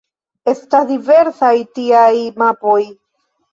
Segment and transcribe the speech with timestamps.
[0.53, 2.09] Estas diversaj tiaj
[2.45, 2.83] mapoj.